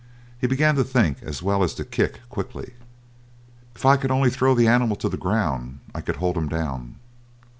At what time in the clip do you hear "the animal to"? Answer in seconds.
4.55-5.09